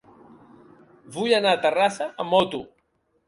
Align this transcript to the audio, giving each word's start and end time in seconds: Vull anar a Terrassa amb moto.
Vull 1.17 1.35
anar 1.39 1.53
a 1.57 1.61
Terrassa 1.65 2.07
amb 2.25 2.35
moto. 2.37 2.63